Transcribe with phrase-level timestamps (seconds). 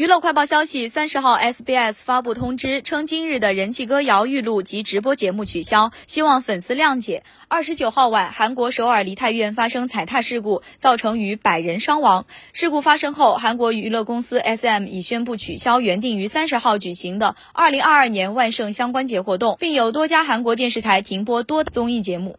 [0.00, 7.22] 娱乐快报消息三十号 sbs 发布通知称今日的人气歌谣预录及直播节目取消希望粉丝谅解。
[7.48, 12.24] 二十九号晚韩国首尔梨泰院发生踩踏事故造成逾百人伤亡。
[12.54, 22.38] 事故发生后韩国娱乐公司 sm 已宣布取消原定于三十号举行的二零二二年万圣相关节活动并有多家韩国电视台停播多综艺节目。